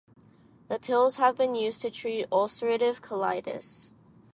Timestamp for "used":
1.53-1.79